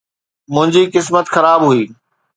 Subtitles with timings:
[0.53, 1.83] منھنجي قسمت خراب هئي